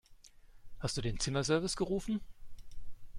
[0.79, 2.21] Hast du den Zimmerservice gerufen?